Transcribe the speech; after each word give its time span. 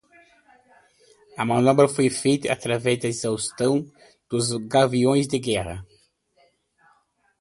A 1.37 1.43
manobra 1.45 1.87
foi 1.87 2.09
feita 2.09 2.51
através 2.51 2.97
da 2.99 3.07
exaustão 3.07 3.85
dos 4.31 4.49
gaviões 4.67 5.27
de 5.27 5.37
guerra 5.37 5.85